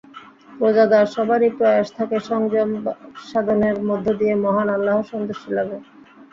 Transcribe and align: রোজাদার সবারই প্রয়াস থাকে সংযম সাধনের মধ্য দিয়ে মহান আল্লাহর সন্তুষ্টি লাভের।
রোজাদার 0.59 1.05
সবারই 1.15 1.49
প্রয়াস 1.57 1.87
থাকে 1.97 2.17
সংযম 2.29 2.69
সাধনের 3.27 3.77
মধ্য 3.89 4.05
দিয়ে 4.19 4.35
মহান 4.45 4.67
আল্লাহর 4.75 5.09
সন্তুষ্টি 5.11 5.49
লাভের। 5.55 5.81